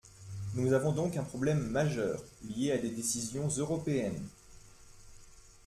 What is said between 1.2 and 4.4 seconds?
problème majeur, lié à des décisions européennes.